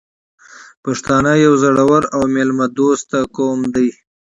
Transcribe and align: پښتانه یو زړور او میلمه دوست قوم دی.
پښتانه 0.83 1.31
یو 1.45 1.53
زړور 1.63 2.03
او 2.15 2.21
میلمه 2.35 2.65
دوست 2.79 3.09
قوم 3.35 3.59
دی. 3.75 3.89